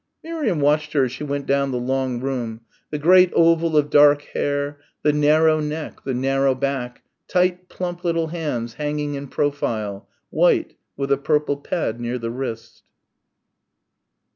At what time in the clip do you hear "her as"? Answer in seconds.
0.93-1.11